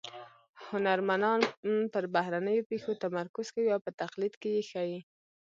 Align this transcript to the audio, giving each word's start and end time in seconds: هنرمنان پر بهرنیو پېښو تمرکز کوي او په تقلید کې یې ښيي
هنرمنان 0.67 1.41
پر 1.93 2.03
بهرنیو 2.13 2.67
پېښو 2.71 2.91
تمرکز 3.03 3.47
کوي 3.55 3.69
او 3.75 3.79
په 3.85 3.91
تقلید 4.01 4.33
کې 4.41 4.49
یې 4.55 4.63
ښيي 4.69 4.99